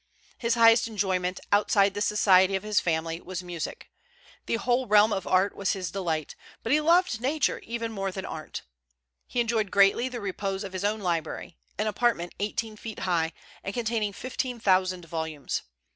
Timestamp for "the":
1.93-2.01, 4.47-4.55, 10.09-10.19